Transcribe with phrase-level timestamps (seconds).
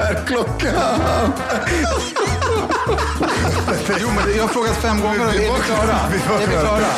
[0.00, 0.74] Är klockan?
[4.00, 5.92] Jo, men jag har frågat fem gånger är vi klara?
[5.92, 6.88] Är vi klara?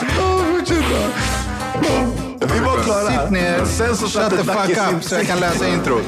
[2.54, 3.22] Vi var klara.
[3.22, 6.04] Sitt ner, Sen så shut satte the fuck up så jag kan läsa introt.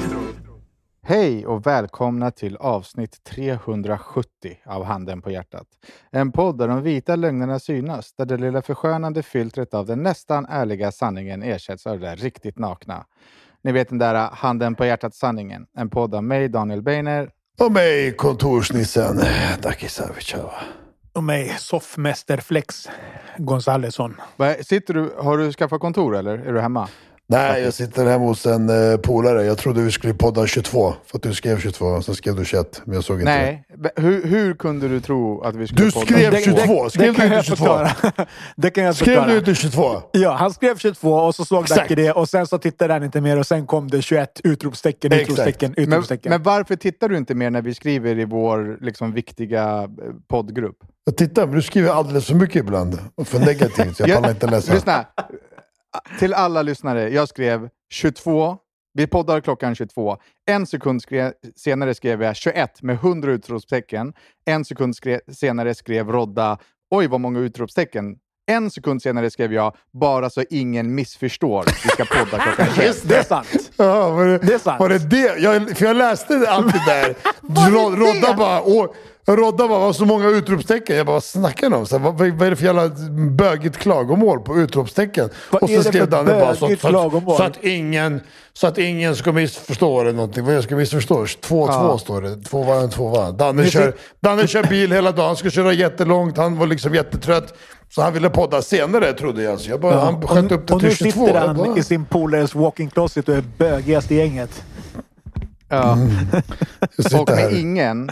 [1.02, 4.24] Hej och välkomna till avsnitt 370
[4.66, 5.66] av Handen på hjärtat.
[6.10, 10.46] En podd där de vita lögnerna synas, där det lilla förskönande filtret av den nästan
[10.46, 13.04] ärliga sanningen ersätts av det där riktigt nakna.
[13.64, 15.66] Ni vet den där Handen på hjärtat-sanningen.
[15.76, 17.30] En podd av mig, Daniel Beiner.
[17.60, 19.20] Och mig, kontorsnissen
[19.62, 20.52] Daki Saviceva.
[21.12, 22.88] Och mig, soffmäster Flex
[23.38, 24.16] Gonzalesson.
[24.60, 26.88] Sitter du, har du skaffat kontor eller är du hemma?
[27.30, 29.44] Nej, jag sitter hemma hos en eh, polare.
[29.44, 30.94] Jag trodde vi skulle podda 22.
[31.06, 32.82] För att du skrev 22, sen skrev du 21.
[32.84, 33.38] Men jag såg inte det.
[33.38, 36.06] Nej, B- hur, hur kunde du tro att vi skulle Du podda?
[36.06, 36.84] skrev Det- 22.
[36.84, 37.56] det- Skrev det du kan inte jag 22?
[37.56, 37.90] förklara.
[38.56, 39.30] det kan jag Skrev förklara.
[39.32, 40.02] du inte 22?
[40.12, 41.66] Ja, han skrev 22 och så såg.
[41.66, 45.12] Dacke det och sen så tittade han inte mer och sen kom det 21 utropstecken,
[45.12, 45.30] Exakt.
[45.30, 46.30] utropstecken, Men, utropstecken.
[46.30, 49.88] men varför tittar du inte mer när vi skriver i vår liksom, viktiga eh,
[50.28, 50.76] poddgrupp?
[51.04, 52.98] Jag tittar, men du skriver alldeles för mycket ibland.
[53.14, 54.74] Och för negativt, så jag pallar inte läsa.
[54.74, 55.06] Lyssna.
[56.18, 57.08] Till alla lyssnare.
[57.08, 58.56] Jag skrev 22.
[58.94, 60.16] Vi poddar klockan 22.
[60.46, 64.12] En sekund skrev, senare skrev jag 21 med 100 utropstecken.
[64.44, 66.58] En sekund skrev, senare skrev Rodda
[66.90, 68.16] oj vad många utropstecken.
[68.46, 71.64] En sekund senare skrev jag bara så ingen missförstår.
[71.66, 73.08] Vi ska podda klockan 21.
[73.08, 73.70] det är sant.
[73.76, 74.80] Ja, var det, Det är sant.
[74.80, 75.38] Var det det?
[75.38, 77.14] Jag, för jag läste allt det där.
[77.70, 78.60] Rod, Rodda bara,
[79.36, 80.96] Rodda bara, var så många utropstecken.
[80.96, 81.86] Jag bara, vad snackar ni om?
[81.86, 82.88] Så här, vad, vad är det för jävla
[83.30, 85.30] bögigt klagomål på utropstecken?
[85.50, 88.20] Vad och så skrev Danne bara, så, så, så, att ingen,
[88.52, 90.44] så att ingen ska missförstå eller någonting.
[90.44, 91.24] Vad jag ska missförstå?
[91.24, 92.36] 2-2 står det.
[92.36, 93.32] Två var en tvåa.
[93.32, 97.54] Danne kör, Danne kör bil hela dagen, han ska köra jättelångt, han var liksom jättetrött.
[97.88, 99.60] Så han ville podda senare trodde jag.
[99.60, 101.26] Så jag bara, han sköt upp det och nu till 22.
[101.26, 104.62] sitter Jag han bara, i sin polares walking closet och är bögigast i gänget.
[105.68, 105.98] Ja.
[106.96, 108.10] sitter Och med ingen,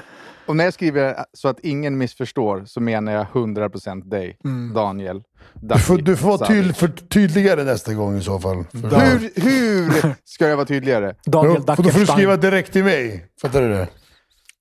[0.48, 4.36] och när jag skriver så att ingen missförstår så menar jag 100% dig,
[4.75, 5.22] Daniel.
[5.54, 8.64] Du får, du får vara tydlig, för, tydligare nästa gång i så fall.
[8.70, 11.14] För, Hur, hur ska jag vara tydligare?
[11.25, 13.26] Daniel för då får du skriva direkt till mig.
[13.42, 13.88] Fattar du det?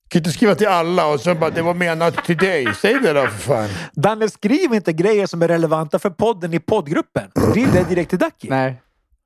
[0.04, 2.74] Du kan inte skriva till alla och sen bara det var menat till dig.
[2.74, 3.68] Säg det då för fan.
[3.92, 7.30] Danne, skriv inte grejer som är relevanta för podden i poddgruppen.
[7.50, 8.46] Skriv det direkt till Dacke.
[8.50, 8.82] Nej.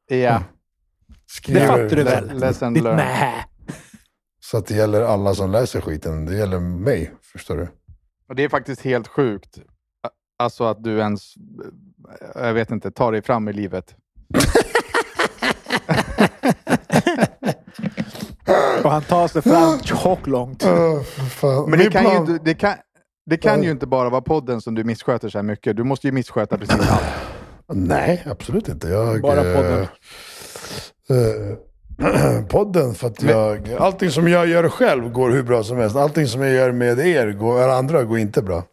[0.09, 0.43] Ja.
[1.27, 2.39] Skriv Det fattar du väl?
[2.39, 3.07] Lesson Ditt learned.
[3.07, 3.33] nä.
[4.45, 6.27] Så att det gäller alla som läser skiten.
[6.27, 7.15] Det gäller mig.
[7.33, 7.69] Förstår du?
[8.29, 9.59] Och det är faktiskt helt sjukt.
[10.39, 11.35] Alltså att du ens,
[12.35, 13.95] jag vet inte, tar dig fram i livet.
[18.85, 20.65] Och han tar sig fram tjocklångt.
[20.67, 21.71] Uh, för fan.
[21.71, 22.75] Men det kan, ju, inte- det kan,
[23.27, 25.77] det kan ju inte bara vara podden som du missköter så här mycket.
[25.77, 27.03] Du måste ju missköta precis allt.
[27.73, 28.89] Nej, absolut inte.
[28.89, 29.83] Jag, Bara eh, podden.
[31.11, 31.57] eh,
[32.49, 33.73] podden, för att jag...
[33.79, 35.97] Allting som jag gör själv går hur bra som helst.
[35.97, 38.65] Allting som jag gör med er, går, eller andra, går inte bra.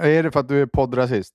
[0.00, 1.34] Är det för att du är poddrasist?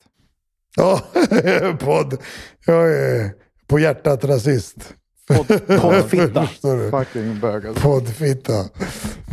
[0.77, 1.01] Ja,
[1.79, 2.17] podd.
[2.65, 3.31] Jag är
[3.67, 4.93] på hjärtat rasist.
[5.29, 6.47] Podd- Poddfitta.
[6.91, 7.81] Fucking bög alltså.
[7.83, 8.63] Poddfitta.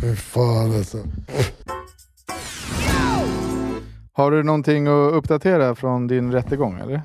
[0.01, 0.97] Fy fan alltså.
[4.13, 7.01] Har du någonting att uppdatera från din rättegång eller?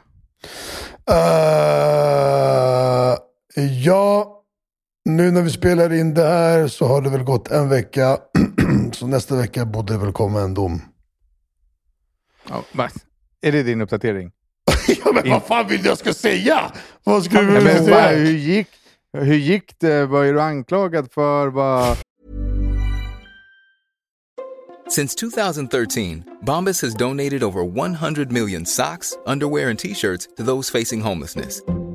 [1.11, 3.17] Eh,
[3.85, 4.42] ja,
[5.05, 8.19] nu när vi spelar in det här så har det väl gått en vecka.
[8.93, 10.81] så nästa vecka borde det väl komma en dom.
[12.49, 12.91] Ja, va?
[13.43, 14.31] Är det din uppdatering?
[15.05, 16.73] ja, men vad fan vill du jag ska säga?
[17.05, 17.97] Vad ska du Ja, vilja men, säga?
[18.11, 18.69] vad- hur, gick,
[19.19, 20.07] hur gick det?
[20.07, 21.47] Vad är du anklagad för?
[21.49, 21.97] Vad...
[24.91, 30.79] Since 2013, Bombas has donated over 100 million socks, underwear, and t shirts to those
[30.79, 31.63] facing homelessness.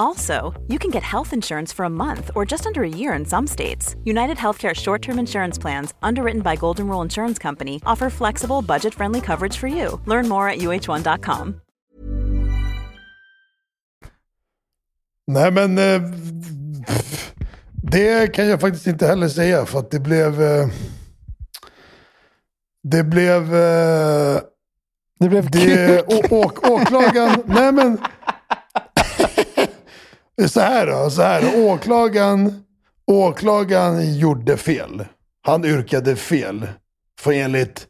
[0.00, 0.34] Also,
[0.66, 3.46] you can get health insurance for a month or just under a year in some
[3.46, 3.96] states.
[4.04, 8.94] United Healthcare short term insurance plans, underwritten by Golden Rule Insurance Company, offer flexible, budget
[8.94, 10.00] friendly coverage for you.
[10.06, 11.60] Learn more at uh1.com.
[15.26, 16.02] Nej men eh,
[17.82, 20.42] det kan jag faktiskt inte heller säga för att det blev...
[20.42, 20.68] Eh,
[22.82, 23.54] det blev...
[23.54, 24.40] Eh,
[25.22, 27.42] Det blev det, å, åk, åklagaren...
[27.46, 27.98] nej men...
[30.48, 31.64] så här då, så här.
[31.66, 32.64] Åklagaren,
[33.06, 35.04] åklagaren gjorde fel.
[35.42, 36.66] Han yrkade fel.
[37.20, 37.86] För enligt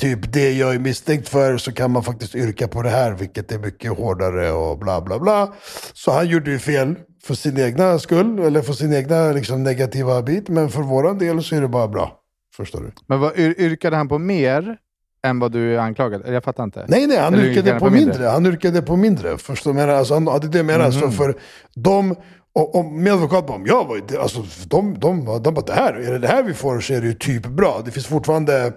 [0.00, 3.52] typ det jag är misstänkt för så kan man faktiskt yrka på det här, vilket
[3.52, 5.52] är mycket hårdare och bla bla bla.
[5.92, 6.94] Så han gjorde ju fel
[7.24, 10.48] för sin egna skull, eller för sin egna liksom, negativa bit.
[10.48, 12.20] Men för våran del så är det bara bra.
[12.56, 12.92] Förstår du?
[13.06, 14.78] Men vad, yr yrkade han på mer
[15.26, 16.22] än vad du är anklagad?
[16.26, 16.84] Jag fattar inte.
[16.88, 18.26] Nej, nej, han Eller yrkade yrkade på mindre.
[18.26, 19.38] Han yrkade på mindre.
[19.38, 19.80] Förstår du?
[19.80, 20.90] Alltså, han hade det jag menar.
[20.90, 21.34] Så för
[21.74, 22.14] de,
[22.54, 25.64] och, och min advokat bara, om jag var det- alltså, de, de, de, de bara,
[25.66, 27.82] det här, är det det här vi får så är det ju typ bra.
[27.84, 28.72] Det finns fortfarande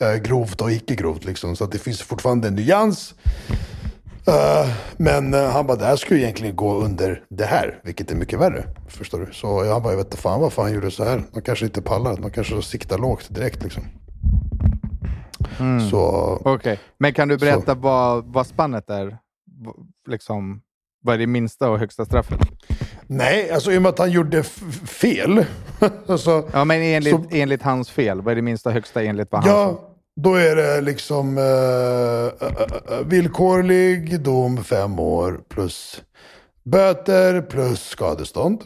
[0.00, 1.56] eh, grovt och icke grovt liksom.
[1.56, 3.14] Så det finns fortfarande en nyans.
[4.26, 8.14] Eh, men eh, han bara, det här skulle egentligen gå under det här, vilket är
[8.16, 8.64] mycket värre.
[8.88, 9.32] Förstår du?
[9.32, 11.22] Så jag bara, jag vet inte fan varför han gjorde så här.
[11.32, 13.82] Man kanske inte pallar, man kanske siktar lågt direkt liksom.
[15.90, 16.00] Så,
[16.44, 19.18] Okej, men kan du berätta vad, vad spannet är?
[20.08, 20.60] Liksom,
[21.02, 22.40] vad är det minsta och högsta straffet?
[23.06, 24.42] nej, alltså i och med att han gjorde
[24.86, 25.44] fel.
[26.06, 28.20] alltså, Ja, men enligt, Så- enligt hans fel.
[28.22, 29.58] Vad är det minsta och högsta enligt vad han sa?
[29.58, 31.44] Ja, då är det liksom eh,
[32.48, 36.02] eh, eh, villkorlig dom fem år plus
[36.64, 38.64] böter plus skadestånd.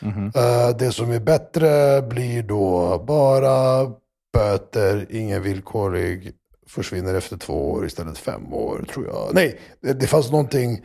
[0.00, 0.32] Mhm.
[0.34, 3.86] Eh, det som är bättre blir då bara
[4.32, 6.32] böter, ingen villkorlig,
[6.66, 9.30] försvinner efter två år istället fem år tror jag.
[9.34, 10.84] Nej, det, det fanns någonting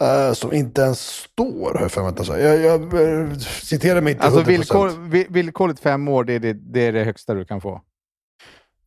[0.00, 2.28] eh, som inte ens står, har jag för mig att.
[2.28, 2.82] Jag, jag
[3.22, 4.44] eh, citerar mig inte Alltså 100%.
[4.46, 7.80] villkor, vi- villkorligt fem år, det är det, det är det högsta du kan få.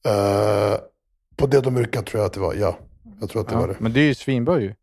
[0.06, 0.78] Eh,
[1.36, 2.78] på det de yrkade tror jag att det var, ja.
[3.19, 3.68] Jag tror att det var Ja.
[3.68, 3.75] det.
[3.80, 4.74] Men det är ju svinbra ju.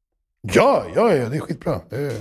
[0.52, 1.80] Ja, ja, ja, det är skitbra.
[1.90, 2.12] Det är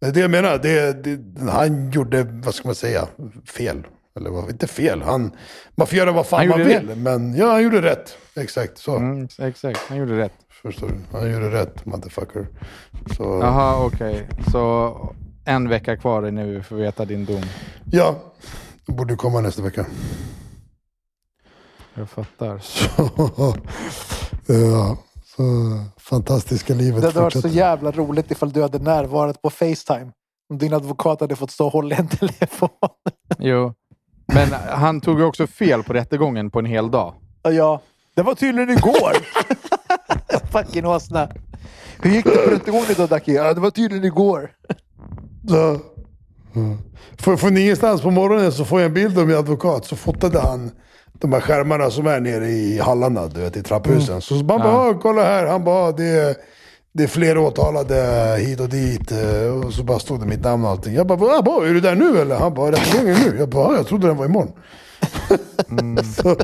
[0.00, 0.58] det, är det jag menar.
[0.58, 3.08] Det, det, han gjorde, vad ska man säga,
[3.46, 3.86] fel.
[4.16, 5.02] Eller vad, inte fel.
[5.02, 5.32] Han,
[5.76, 6.96] man får göra vad fan man vill.
[6.96, 8.16] Men ja, han gjorde rätt.
[8.36, 8.96] Exakt så.
[8.96, 10.32] Mm, exakt, han gjorde rätt.
[10.62, 11.18] Förstår du?
[11.18, 12.46] Han gjorde rätt, motherfucker.
[13.16, 14.28] Så, Jaha, okej.
[14.52, 14.96] Så
[15.44, 17.42] en vecka kvar är nu vi får veta din dom.
[17.92, 18.16] ja,
[18.86, 19.86] det borde komma nästa vecka.
[21.94, 22.58] Jag fattar.
[22.58, 23.54] Så,
[24.46, 24.96] ja,
[25.36, 25.42] så
[25.98, 30.12] fantastiska livet Det hade varit så jävla roligt ifall du hade närvarat på Facetime.
[30.50, 32.68] Om din advokat hade fått stå och hålla en telefon.
[33.38, 33.74] Jo.
[34.34, 37.14] Men han tog ju också fel på rättegången på en hel dag.
[37.42, 37.80] Ja,
[38.14, 39.12] det var tydligen igår.
[40.52, 41.28] Fucking åsna.
[42.02, 43.32] Hur gick det på rättegången idag Dacke?
[43.32, 44.50] Ja, det var tydligen igår.
[45.48, 45.78] Så,
[46.54, 46.78] mm.
[47.18, 49.84] För, från ingenstans på morgonen så får jag en bild av min advokat.
[49.84, 50.70] Så fotade han
[51.12, 54.20] de här skärmarna som är nere i hallarna, du vet, i trapphusen.
[54.20, 55.46] Så man bara, "Ah, kolla här.
[55.46, 56.34] Han bara, det är,
[56.92, 59.12] det är fler åtalade hit och dit.
[59.12, 60.94] eh, Och så bara stod det mitt namn och allting.
[60.94, 62.36] Jag bara, "Va, bara är du där nu eller?
[62.38, 63.36] Han bara, rättegången nu?
[63.38, 64.52] Jag bara, "Ja, jag trodde den var imorgon.
[66.16, 66.36] så,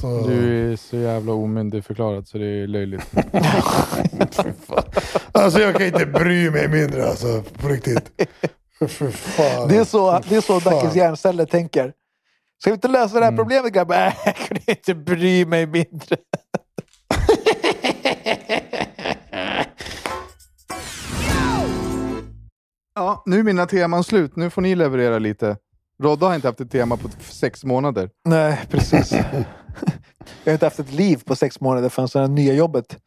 [0.00, 3.06] så, Du är så jävla omyndigförklarad så det är löjligt.
[5.32, 8.10] alltså jag kan inte bry mig mindre alltså, på riktigt.
[8.88, 9.68] För fan.
[9.68, 10.58] Det är så, det är så.
[10.60, 11.92] Dackes hjärnceller tänker.
[12.60, 13.96] Ska vi inte lösa det här problemet grabbar?
[14.24, 16.16] Jag kunde inte bry mig mindre.
[22.94, 24.36] Ja, nu är mina teman slut.
[24.36, 25.56] Nu får ni leverera lite.
[26.02, 28.10] Rodda har inte haft ett tema på sex månader.
[28.24, 29.12] Nej, precis.
[29.12, 29.24] jag
[30.44, 32.98] har inte haft ett liv på sex månader förrän det här nya jobbet.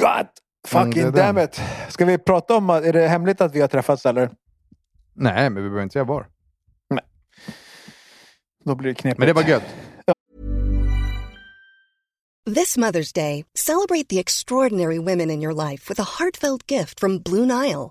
[0.00, 0.26] God
[0.66, 1.60] fucking Mm, damn it.
[1.88, 4.30] Ska vi prata om, är det hemligt att vi har träffats eller?
[5.14, 6.26] Nej, men vi behöver inte säga var.
[8.64, 9.18] Då blir det knepigt.
[9.18, 9.62] Men det var gött.
[12.54, 17.18] This Mother's Day, celebrate the extraordinary women in your life with a heartfelt gift from
[17.18, 17.90] Blue Nile.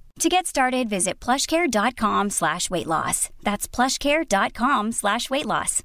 [0.23, 3.29] To get started, visit plushcare.com slash weight loss.
[3.43, 5.83] That's plushcare.com slash weight loss.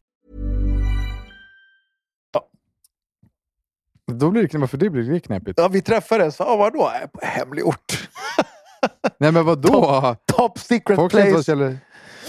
[4.12, 5.58] Då blir det, varför det blir det knepigt?
[5.60, 6.38] Ja, vi träffades.
[6.38, 6.90] Ja, vadå?
[7.02, 8.08] Äh, På hemlig ort.
[9.18, 10.16] Nej men vadå?
[10.26, 11.42] Top secret Folk place.
[11.42, 11.78] känner...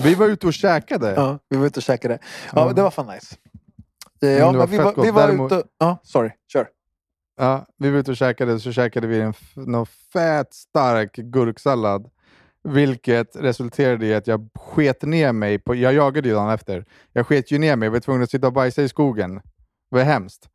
[0.03, 1.13] Vi var ute och käkade.
[1.15, 2.19] Ja, vi var ute och käkade.
[2.53, 2.73] Ja, Ja.
[2.73, 3.35] det var fan nice.
[4.21, 5.63] Eh, Mm, Ja, men var vi var, vi var Däremot- ute...
[5.77, 6.29] Ja, sorry.
[6.53, 6.67] Kör.
[7.37, 12.09] Ja, vi var ute och käkade, så käkade vi en någon fett stark gurksallad.
[12.63, 15.59] Vilket resulterade i att jag sket ner mig.
[15.59, 16.85] På, jag jagade ju dagen efter.
[17.13, 17.85] Jag sket ju ner mig.
[17.85, 19.35] Jag var tvungen att sitta och bajsa i skogen.
[19.35, 19.41] Det
[19.97, 20.49] var hemskt.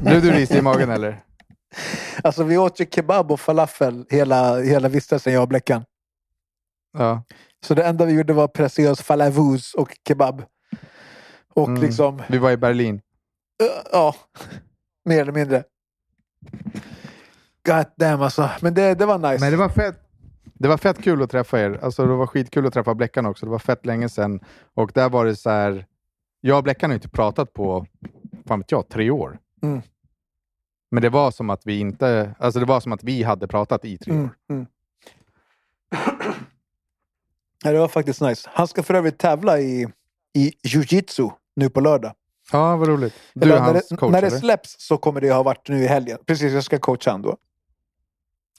[0.00, 1.24] Blev du risig i magen eller?
[2.22, 5.84] Alltså, vi åt ju kebab och falafel hela, hela vistelsen, jag och Bläckan.
[6.98, 7.22] Ja.
[7.66, 10.42] Så det enda vi gjorde var preciös falavus och kebab.
[11.54, 11.82] Och Mm.
[11.82, 12.22] liksom...
[12.28, 13.00] Vi var i Berlin.
[13.92, 14.14] Ja,
[15.04, 15.64] mer eller mindre.
[17.66, 18.50] God damn alltså.
[18.60, 19.44] Men det, det var nice.
[19.44, 20.00] Men det var fett.
[20.54, 21.78] Det var fett kul att träffa er.
[21.82, 23.46] Alltså det var skitkul att träffa Bläckan också.
[23.46, 24.40] Det var fett länge sedan.
[24.74, 25.86] Och där var det så här.
[26.40, 27.86] Jag och Bläckan har inte pratat på,
[28.46, 29.38] fan vet jag, tre år.
[29.62, 29.82] Mm.
[30.90, 33.84] Men det var som att vi inte, alltså det var som att vi hade pratat
[33.84, 34.18] i tre år.
[34.18, 34.66] Mm, mm.
[37.64, 38.50] Ja, det var faktiskt nice.
[38.52, 39.88] Han ska för övrigt tävla i,
[40.34, 42.12] i jujitsu nu på lördag.
[42.52, 43.14] Ja, vad roligt.
[43.34, 44.38] Du Eller är när, hans det, coach, när det eller?
[44.38, 46.18] släpps så kommer det ha varit nu i helgen.
[46.26, 47.36] Precis, jag ska coacha han då.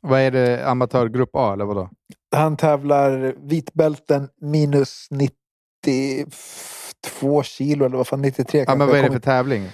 [0.01, 0.67] Vad är det?
[0.69, 1.89] Amatörgrupp A eller vadå?
[2.31, 8.77] Han tävlar vitbälten minus 92 kilo eller vad fan, 93 Ja, kanske.
[8.77, 9.69] men vad är det för tävling?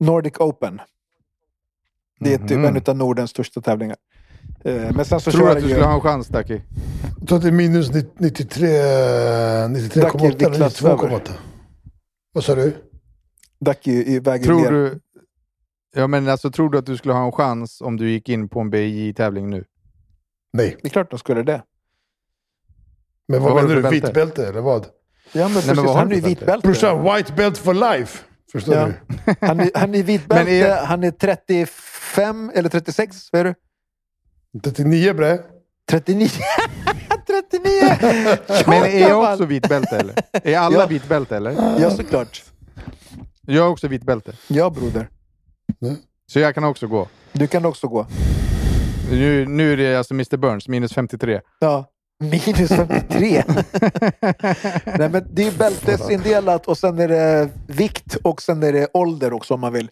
[0.00, 0.80] Nordic Open.
[2.20, 2.64] Det är typ Mhm.
[2.64, 3.96] en av Nordens största tävlingar.
[4.64, 6.60] Eh, Men sen så Tror du att du ju- skulle ha en chans, Ducky?
[7.18, 8.68] Jag tror att det är minus 93,
[9.68, 11.32] 93,8 Ducky eller viktklass 92,8.
[12.32, 12.76] Vad sa du?
[13.60, 14.70] Ducky i vägen Tror ner.
[14.70, 15.00] du...
[15.96, 18.48] Ja, men alltså tror du att du skulle ha en chans om du gick in
[18.48, 19.64] på en BJ-tävling nu?
[20.52, 20.76] Nej.
[20.82, 21.62] Det är klart de skulle det.
[23.28, 24.14] Men vad, Vad menar du för Vitt bälte?
[24.20, 24.86] bälte eller vad?
[25.32, 25.76] Ja, men precis.
[25.76, 26.66] vad har han är ju för bälte?
[26.68, 28.24] Brorsan, white belt for life!
[28.52, 28.86] Förstår Ja.
[28.86, 29.34] du?
[29.46, 33.28] Han är, han är vitbälte, Men är- han är 35 eller 36.
[33.32, 33.54] Vad är du?
[34.60, 35.38] 39 bre.
[35.90, 36.28] 39!
[37.26, 37.70] 39!
[38.66, 40.14] Men är jag också vit bälte eller?
[40.32, 40.86] Är alla Ja.
[40.86, 41.80] vit bälte eller?
[41.80, 42.44] Ja, såklart.
[43.46, 44.32] Jag är också vit bälte.
[44.48, 45.08] Ja, broder.
[46.26, 47.08] Så jag kan också gå.
[47.32, 48.06] Du kan också gå.
[49.10, 51.40] Nu, nu är det alltså Mr Burns, minus 53.
[51.58, 51.90] Ja.
[52.20, 53.42] Minus 53.
[54.98, 59.32] Nej, men det är bältesindelat och sen är det vikt och sen är det ålder
[59.32, 59.90] också om man vill.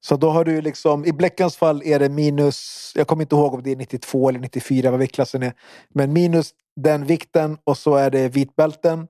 [0.00, 3.54] Så då har du liksom, i Bläckans fall är det minus, jag kommer inte ihåg
[3.54, 5.52] om det är 92 eller 94 vad viktklassen är.
[5.94, 9.06] Men minus den vikten och så är det vitbälten.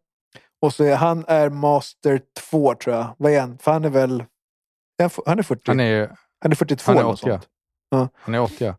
[0.60, 3.14] Och så är han är master 2 tror jag.
[3.18, 3.58] Vad är han?
[3.58, 4.24] För han är väl,
[5.26, 5.62] han är 40.
[5.66, 7.30] Han är, han är 42 han är eller något 80.
[7.90, 8.12] sånt.
[8.14, 8.74] han är 80.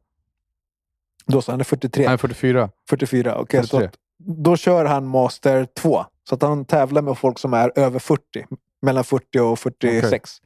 [1.26, 2.04] Då så, han är 43.
[2.06, 2.70] Han är 44.
[2.90, 3.68] 44, okej.
[3.68, 3.86] så 43.
[3.88, 6.06] att, då kör han Master 2.
[6.30, 8.46] Så att han tävlar med folk som är över 40.
[8.82, 10.42] Mellan 40 och 46.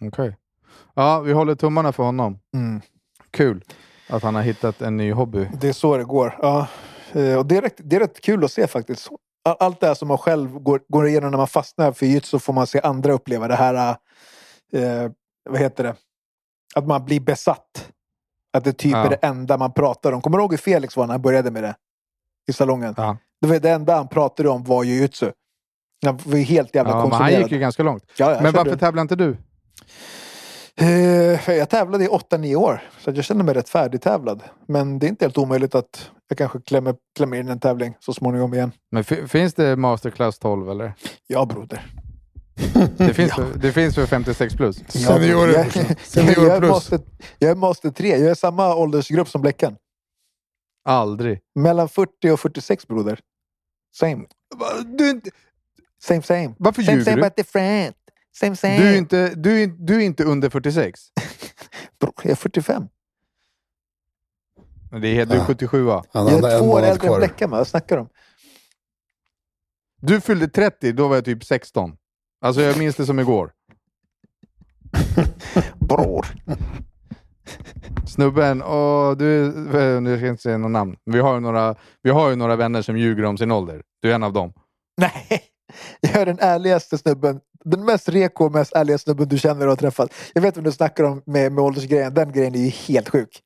[0.00, 0.36] Okej.
[0.94, 2.38] Ja, vi håller tummarna för honom.
[2.54, 2.80] Mm.
[3.30, 3.64] Kul
[4.08, 5.48] att han har hittat en ny hobby.
[5.60, 6.38] Det är så det går.
[6.42, 6.68] Ja.
[7.12, 9.08] Eh, Och det, är rätt, det är rätt kul att se faktiskt.
[9.46, 12.20] All- Allt det här som man själv går, går igenom när man fastnar för jiu
[12.20, 13.96] så får man se andra uppleva det här.
[14.72, 15.10] Eh,
[15.50, 15.94] vad heter det?
[16.74, 17.90] Att man blir besatt.
[18.52, 19.04] Att det typ Ja.
[19.06, 20.20] är det enda man pratar om.
[20.22, 21.74] Kommer du ihåg hur Felix var när han började med det?
[22.48, 22.94] I salongen.
[22.96, 23.16] Ja.
[23.40, 25.32] Det var det enda han pratade om var jujutsu.
[26.04, 27.42] Han var helt jävla Ja, men han konsumerad.
[27.42, 28.04] gick ju ganska långt.
[28.18, 29.36] Ja, Men varför tävlar inte du?
[30.80, 34.42] Eh, jag tävlade i 8-9 år, så jag känner mig rätt färdigtävlad.
[34.68, 38.12] Men det är inte helt omöjligt att jag kanske klämmer, klämmer in en tävling så
[38.12, 38.72] småningom igen.
[38.90, 40.92] Men fi- finns det Masterclass 12 eller?
[41.26, 41.86] Ja, broder.
[42.96, 44.76] Det finns, för, det finns för 56 plus.
[44.88, 45.84] Seniorer, jag, brorsan.
[45.88, 46.70] jag, Senior är plus.
[46.70, 47.00] master,
[47.38, 48.08] jag är master 3.
[48.08, 49.76] Jag är samma åldersgrupp som Bläckan.
[50.84, 51.40] Aldrig.
[51.54, 53.20] Mellan 40 och 46, broder.
[53.96, 54.24] Same.
[54.84, 55.20] Du,
[56.02, 56.54] Same, same.
[56.58, 57.22] Varför same, ljuger same, du?
[57.22, 57.96] but different.
[58.40, 58.78] Same, same.
[58.78, 61.00] du, är inte, du, är, du är inte under 46.
[62.00, 62.88] Bror, jag är 45.
[64.90, 65.44] Men Det är, du är Ja.
[65.44, 66.04] 77 va?
[66.12, 67.18] Han Jag är två år äldre än.
[67.18, 68.08] Bläckan, vad snackar om?
[70.00, 71.96] Du fyllde 30, då var jag typ 16.
[72.40, 73.52] Alltså jag minns det som igår.
[75.78, 76.26] Bror.
[78.06, 79.52] Snubben, och du,
[80.00, 80.96] nu ska jag inte säga något namn.
[81.04, 83.82] Vi har, ju några, vi har ju några vänner som ljuger om sin ålder.
[84.00, 84.52] Du är en av dem.
[84.96, 85.42] Nej,
[86.00, 87.40] jag är den ärligaste snubben.
[87.70, 90.14] Den mest reko, mest ärliga snubben du känner och har träffat.
[90.34, 92.14] Jag vet vad du snackar om med, med åldersgrejen.
[92.14, 93.42] Den grejen är ju helt sjuk.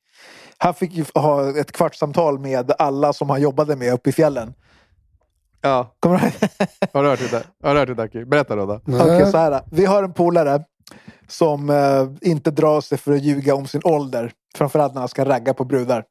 [0.57, 4.53] Han fick ju ha ett kvartssamtal med alla som han jobbade med uppe i fjällen.
[5.61, 5.95] Ja.
[5.99, 6.33] Kommer du ihåg?
[6.93, 7.43] Har du hört det där?
[7.63, 8.25] Har du hört det där?
[8.25, 8.65] Berätta då.
[8.65, 8.81] då.
[8.85, 9.61] Okej, så här.
[9.71, 10.63] Vi har en polare
[11.27, 14.31] som eh, inte drar sig för att ljuga om sin ålder.
[14.55, 16.03] Framförallt när han ska ragga på brudar.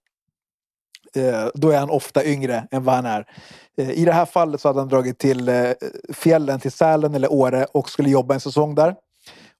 [1.17, 3.27] Eh, då är han ofta yngre än vad han är.
[3.81, 5.71] Eh, I det här fallet så hade han dragit till eh,
[6.13, 8.95] fjällen, till Sälen eller Åre och skulle jobba en säsong där.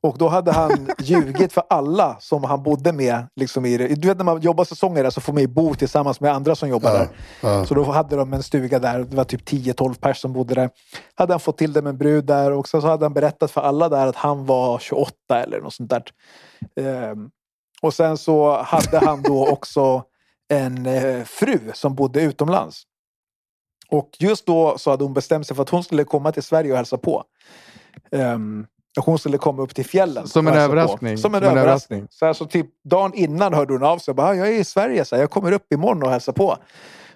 [0.03, 3.27] Och då hade han ljugit för alla som han bodde med.
[3.37, 3.95] Liksom i.
[3.95, 6.55] Du vet när man jobbar säsonger där så får man ju bo tillsammans med andra
[6.55, 7.09] som jobbar där.
[7.41, 7.67] ja.
[7.67, 8.99] Så då hade de en stuga där.
[8.99, 10.71] Det var typ 10-12 personer som bodde där.
[11.15, 13.51] Hade han fått till det med en brud där och sen så hade han berättat
[13.51, 16.03] för alla där att han var 28 eller något sånt där.
[16.81, 17.31] Ehm,
[17.83, 20.05] och sen så hade han då också
[20.49, 22.83] en eh, fru som bodde utomlands.
[23.91, 26.71] Och just då så hade hon bestämt sig för att hon skulle komma till Sverige
[26.71, 27.25] och hälsa på.
[28.13, 28.67] Ehm,
[28.99, 30.29] och hon skulle komma upp till fjällen.
[30.29, 30.59] Som en på.
[30.59, 31.19] överraskning.
[31.19, 31.97] Som en Som en överraskning.
[31.99, 32.07] överraskning.
[32.11, 34.15] Så alltså typ dagen innan hörde hon av sig.
[34.15, 36.57] Bara, "Ah, jag är i Sverige, så här, jag kommer upp imorgon och hälsar på.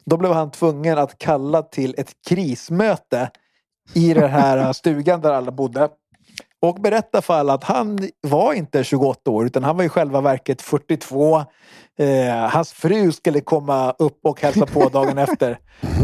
[0.04, 3.30] Då blev han tvungen att kalla till ett krismöte
[3.92, 5.88] i den här stugan där alla bodde.
[6.68, 10.20] Och berätta för alla att han var inte 28 år utan han var i själva
[10.20, 11.36] verket 42.
[11.98, 15.58] Eh, hans fru skulle komma upp och hälsa på dagen efter.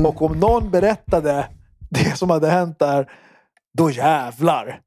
[0.05, 1.47] Och om någon berättade
[1.91, 3.11] det som hade hänt där,
[3.79, 4.81] då jävlar.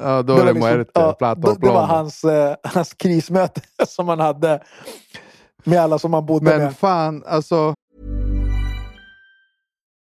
[0.00, 2.94] Ja, då Det var det liksom- muerte, ja, plata då- Det var hans, eh, hans
[2.94, 4.62] krismöte som han hade
[5.64, 6.76] med alla som han bodde Men med.
[6.76, 7.74] fan, alltså.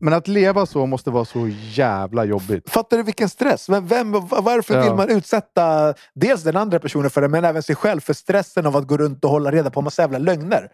[0.00, 2.70] Men att leva så måste vara så jävla jobbigt.
[2.70, 3.68] Fattar du vilken stress?
[3.68, 4.82] Men vem, varför Ja.
[4.82, 8.66] vill man utsätta dels den andra personen för det, men även sig själv för stressen
[8.66, 10.68] av att gå runt och hålla reda på en massa jävla lögner?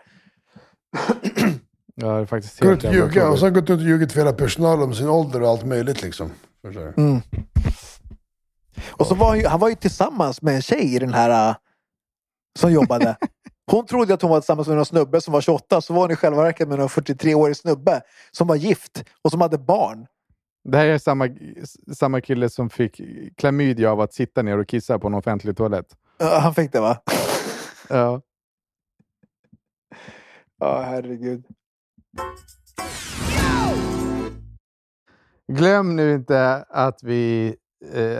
[1.94, 3.40] Ja, det är faktiskt helt och jävla ljuga och otroligt.
[3.40, 6.30] sen gått ut och ljugit för hela personalen om sin ålder och allt möjligt liksom.
[6.96, 7.20] Mm.
[8.90, 11.48] Och så var han, ju, han var ju tillsammans med en tjej i den här
[11.50, 11.56] äh,
[12.58, 13.16] som jobbade.
[13.70, 16.10] Hon trodde att hon var tillsammans med någon snubbe som var 28, så var hon
[16.10, 18.00] i själva verket med någon 43-årig snubbe
[18.30, 20.06] som var gift och som hade barn.
[20.64, 21.28] Det här är samma,
[21.94, 23.00] samma kille som fick
[23.36, 25.86] klamydia av att sitta ner och kissa på en offentlig toalett.
[26.18, 26.96] Ja, han fick det va?
[27.88, 28.20] Ja.
[30.58, 31.44] Ja, herregud.
[35.52, 37.56] Glöm nu inte att vi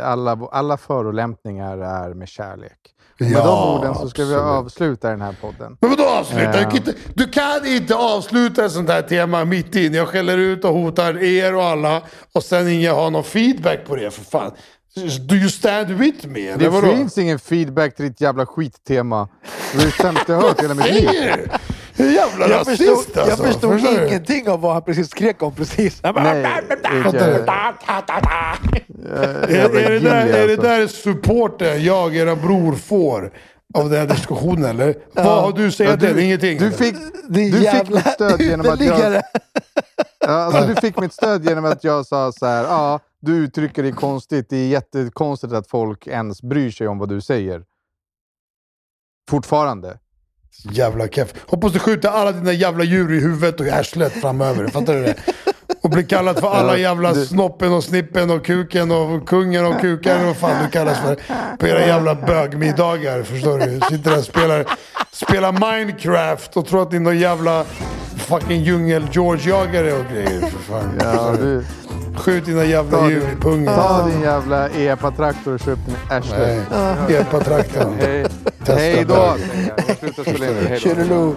[0.03, 2.73] alla, alla förolämpningar är med kärlek.
[3.15, 4.49] Och med Ja, de orden så ska vi absolut.
[4.67, 5.77] avsluta den här podden.
[5.81, 6.53] Men vadå avsluta?
[6.53, 9.95] Du, kan inte, du kan inte avsluta ett sånt här tema mitt in.
[9.95, 12.03] Jag skäller ut och hotar er och alla
[12.33, 14.53] och sen ingen har någon feedback på det för fan.
[15.29, 16.57] Do you stand with me?
[16.57, 19.29] Det finns ingen feedback till ditt jävla skittema.
[19.73, 21.51] Det är det sämsta jag hört i hela mitt liv.
[21.97, 22.05] Du?
[22.05, 23.21] Hur jävla Jag rasist förstod, alltså.
[23.21, 24.07] jag förstod Förstår du?
[24.09, 26.03] ingenting av vad han precis skrek om precis.
[26.03, 26.45] Bara, Nej.
[26.45, 26.63] Är,
[29.71, 33.33] det där, är det där supporten jag, era bror, får
[33.75, 34.97] av den här diskussionen eller?
[35.13, 36.23] Vad har du att säga Ja, till du-?
[36.23, 36.59] Ingenting?
[36.59, 36.97] Du fick,
[37.29, 39.23] du fick mitt stöd genom att jag...
[40.19, 43.83] Ja, alltså, du fick mitt stöd genom att jag sa så här, ja, du uttrycker
[43.83, 44.47] dig konstigt.
[44.51, 47.63] Det är jättekonstigt att folk ens bryr sig om vad du säger.
[49.31, 49.99] Fortfarande.
[50.63, 51.35] Jävla keff.
[51.47, 54.69] Hoppas du skjuter alla dina jävla djur i huvudet och i arslet framöver.
[54.69, 55.15] Fattar du det?
[55.83, 60.21] Och blir kallad för alla jävla snoppen och snippen och kuken och kungen och kuken
[60.21, 61.19] och vad fan du kallas för.
[61.59, 63.23] På era jävla bögmiddagar.
[63.23, 63.81] Förstår du?
[63.97, 64.67] Sitter där och spelar,
[65.13, 67.65] spelar Minecraft och tror att ni är någon jävla
[68.17, 70.41] fucking djungel-George-jagare och grejer.
[70.41, 71.01] För fan.
[71.01, 71.65] Ja, du?
[72.17, 73.75] Skjut dina jävla djur i pungen.
[73.75, 76.63] ta din jävla epa-traktor och köp din arslet.
[76.71, 77.93] Nej, epa-traktorn.
[78.01, 79.35] Hej, då!
[80.85, 81.35] Hej då.